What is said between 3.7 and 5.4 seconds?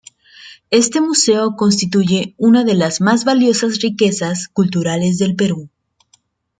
riquezas culturales del